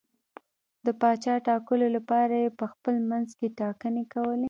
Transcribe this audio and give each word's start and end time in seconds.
د 0.85 0.87
پاچا 1.01 1.35
ټاکلو 1.47 1.87
لپاره 1.97 2.35
یې 2.43 2.49
په 2.59 2.65
خپل 2.71 2.95
منځ 3.09 3.29
کې 3.37 3.47
ټاکنې 3.59 4.03
کولې. 4.13 4.39